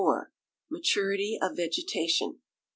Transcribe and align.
Maturity 0.71 1.37
of 1.39 1.55
Vegetation. 1.55 2.39